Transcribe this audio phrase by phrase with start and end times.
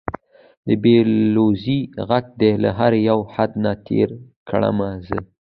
[0.67, 0.97] د بې
[1.33, 4.09] لوظۍ غږ دې له هر یو حد نه تېر
[4.49, 5.19] کړمه زه